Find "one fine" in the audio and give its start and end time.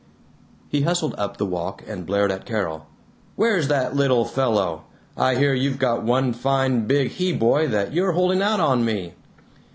6.01-6.87